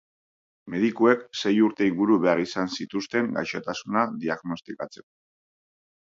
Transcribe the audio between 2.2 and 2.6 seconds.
behar